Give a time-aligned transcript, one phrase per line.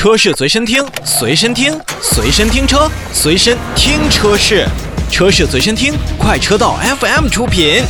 [0.00, 4.66] 车市随身听，随身听，随身听车，随身听车市，
[5.10, 7.82] 车市随身听，快车道 FM 出品。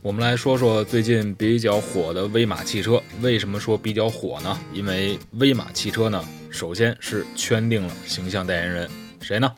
[0.00, 3.02] 我们来说说最近比较火的威马汽车。
[3.20, 4.56] 为什么说比较火呢？
[4.72, 8.88] 因为威马汽车呢，首先是圈定了形象代言人，
[9.20, 9.52] 谁呢？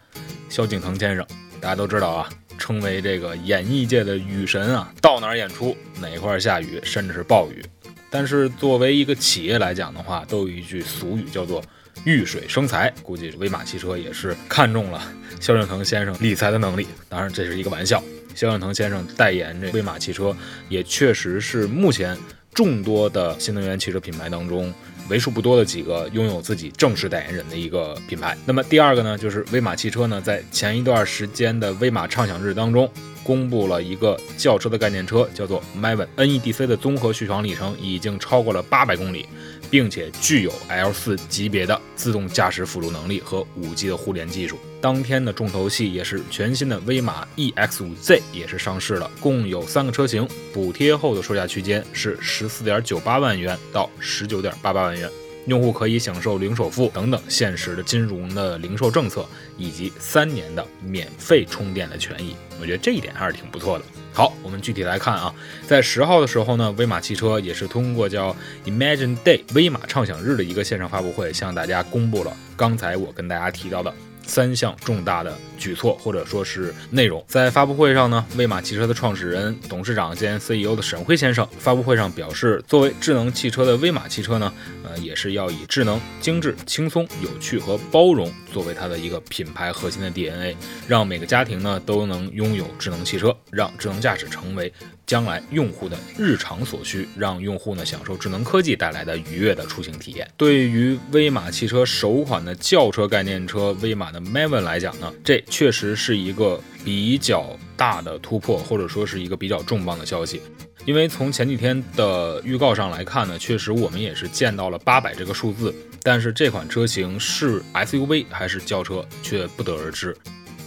[0.49, 1.27] 萧敬腾先生。
[1.61, 2.31] 大家都知道啊，
[2.61, 7.65] 称为这个演艺界的雨神啊，到哪儿演出哪块下雨，甚至是暴雨。
[8.11, 11.63] 但是作为一个企业来讲的话，都有一句俗语叫做
[12.05, 12.93] “遇水生财”。
[13.03, 15.03] 估计威马汽车也是看中了
[15.41, 16.87] 萧敬腾先生理财的能力。
[17.09, 18.03] 当然，这是一个玩笑。
[18.35, 20.37] 萧敬腾先生代言这威马汽车，
[20.69, 22.17] 也确实是目前
[22.53, 24.73] 众多的新能源汽车品牌当中
[25.09, 28.37] 为数不多的几个拥有自己正式代言人的一个品牌。
[28.45, 32.91] 那么第二个呢，就是威马汽车呢，在前一段时间的威马畅想日当中，
[33.23, 39.27] 公布了一个轿车的概念车，叫做 Maven NEDC 的综合续航里程已经超过了八百公里。
[39.71, 44.59] 并且具有 L4 级别的自动驾驶辅助能力和 5G 的互联技术。
[44.81, 55.09] 当天的重头戏也是全新的威马 EX5Z 也是上市了，共有三个车型，补贴后的售价区间是十四点九八万元到十九点八八万元。
[55.47, 62.37] 用户可以享受零首付等等现实的金融的零售政策，以及三年的免费充电的权益。
[62.61, 63.85] 我觉得这一点还是挺不错的。
[64.13, 65.35] 好，我们具体来看啊，
[65.67, 73.95] 在十号的时候呢，威马汽车也是通过叫 Imagine Day 威马畅想日的一个线上发布会，向大家公布了刚才我跟大家提到的。
[74.31, 84.53] 三项重大的举措或者说是内容，在发布会上呢，威马汽车的创始人、董事长兼 CEO 的沈辉先生发布会上表示，作为智能汽车的威马汽车呢，
[84.85, 90.57] 呃，也是要以智能、精致、轻松、有趣和包容作为它的一个品牌核心的 DNA，
[90.87, 94.73] 让每个家庭呢都能拥有智能汽车，让智能驾驶成为。
[95.11, 100.31] 将来用户的日常所需，让用户呢享受智能科技带来的愉悦的出行体验。
[100.37, 110.41] 对于威马汽车首款的轿车概念车威马的 Maven 来讲呢，这确实是一个比较大的突破，或者说是一个比较重磅的消息。
[110.85, 120.17] 因为从前几天的预告上来看呢，确实我们也是见到了八百这个数字，但是这款车型是 SUV 还是轿车却不得而知。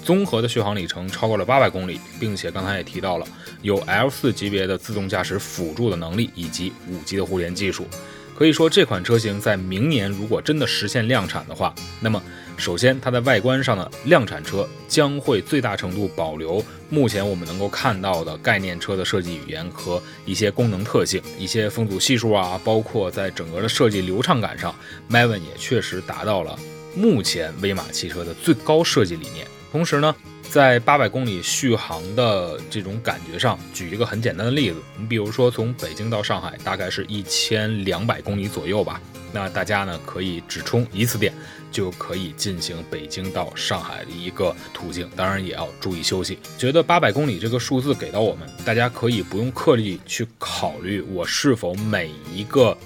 [0.03, 3.27] 综合的续航里程超过了八百公里，并且刚才也提到了
[3.61, 7.87] 有 L4 级别的自动驾驶辅助的能力以及 5G 的互联技术。
[8.35, 12.21] 可以说，这款车型在明年如果真的实现量产的话，那么
[12.57, 24.73] 首先它在外观上的量产车将会最大程度保留目前我们能够看到的概念车的设计语言和一些功能特性，一些风阻系数啊，包括在整个的设计流畅感上
[25.09, 26.57] ，Maven 也确实达到了
[26.95, 29.45] 目前威马汽车的最高设计理念。
[29.73, 30.15] 同时呢，
[30.51, 39.01] 在八百公里续航的这种感觉上，举一个很简单的例子，你比如说从北京到上海，大概是一千两百公里左右吧。
[39.31, 41.33] 那大家呢可以只充一次电，
[41.71, 45.09] 就可以进行北京到上海的一个途径。
[45.15, 46.37] 当然也要注意休息。
[46.55, 52.77] 觉得八百公里这个数字给到我们，大家可以不用刻意去考虑我是否每一个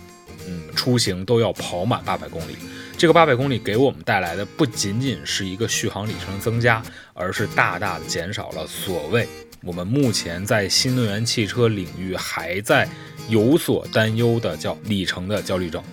[0.48, 2.56] 嗯出行都要跑满八百公里。
[2.98, 6.82] 这个八百公里给我们带来的不仅仅是一个续航里程的增加，
[7.14, 9.28] 而是大大的减少了所谓
[9.62, 12.90] 我们目前在新能源汽车领域还在
[13.30, 15.84] 有所担忧的叫里程的焦虑症。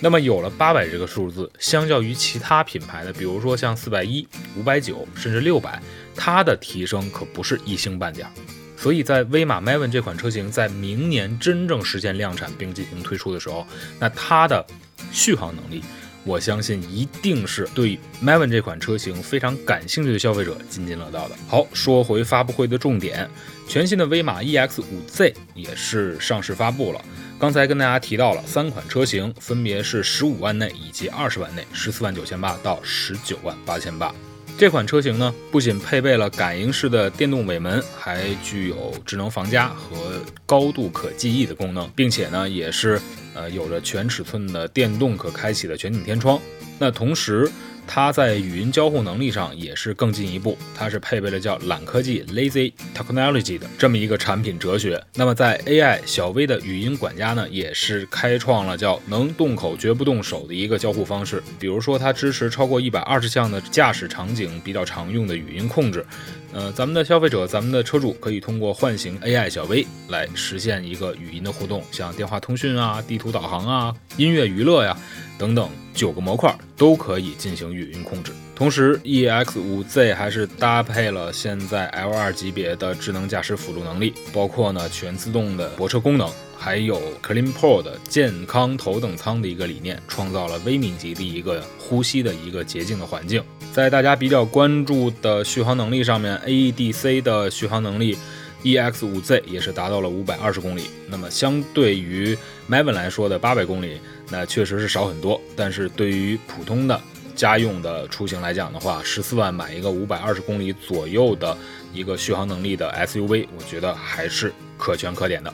[0.00, 5.80] 那么有了八百这个数字，相较于其他品牌的，比如说像四百一、五百九，甚至六百，
[6.14, 8.28] 它的提升可不是一星半点。
[8.76, 13.66] 所以在威马 Maven 这款车型在明年真正实现量产并进行推出的时候，
[13.98, 14.66] 那它的
[15.10, 15.82] 续航能力。
[16.24, 21.34] 我相信一定是对 Maven 这款车型非常感兴趣的消费者津津乐道的。
[21.48, 23.28] 好，说回发布会的重点，
[23.66, 27.04] 全新的威马 EX5Z 也是上市发布了。
[27.38, 34.14] 刚才跟大家提到了三款车型，分别是十五万内以及二十万内，十四万九千八到十九万八千八。
[34.60, 43.00] 这款车型呢，不仅配备了感应式的电动尾门，还具有智能防夹和高度可记忆的功能，并且呢，也是
[43.34, 46.38] 呃有着全尺寸的电动可开启的全景天窗。
[46.78, 47.50] 那同时，
[47.86, 55.02] 它在语音交互能力上也是更进一步，它是配备了叫懒科技 （Lazy Technology） 的这么一个产品哲学。
[55.14, 61.42] 那么在 AI 小微的语音管家呢，也是开创了叫能动口绝不动手的一个交互方式。
[61.58, 66.04] 比如说，它支持超过一百二十项的驾驶场景比较常用的语音控制。
[66.52, 74.98] 呃，咱们的消费者，咱们的车主可以通过唤醒 AI 小 V 来实现一个语音的互动，像电话通讯啊、地图导航啊、音乐娱乐呀
[75.38, 78.32] 等等九个模块都可以进行语音控制。
[78.60, 93.42] 同时，EX5Z 还是搭配了现在 L2 级别的智能驾驶辅助能力，包括呢全自动的泊车功能，还有 CleanPort 健康头等舱的一个理念，创造了微米级的一个呼吸的一个洁净的环境。
[93.72, 98.18] 在大家比较关注的续航能力上面，AEDC 的续航能力。
[98.62, 102.36] EX5Z 也是达到了五百二十公里，那么相对于
[102.68, 103.98] Maven 来说的八百公里，
[104.28, 105.40] 那确实是少很多。
[105.56, 107.00] 但是对于普通的
[107.40, 111.56] 家用的出行来讲的话，十四万买一个五百二十公里左右的
[111.90, 115.50] 一个续航能力的 SUV，我觉得还是可圈可点的。